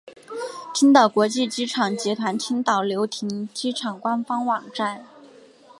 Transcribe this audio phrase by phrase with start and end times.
[0.73, 5.05] 青岛国际机场集团青岛流亭机场官方网站